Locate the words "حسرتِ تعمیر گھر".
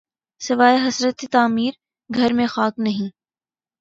0.87-2.33